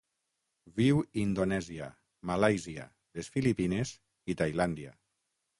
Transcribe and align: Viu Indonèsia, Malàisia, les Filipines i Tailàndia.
Viu 0.79 1.01
Indonèsia, 1.23 1.89
Malàisia, 2.31 2.89
les 3.19 3.31
Filipines 3.37 3.95
i 4.35 4.41
Tailàndia. 4.41 4.99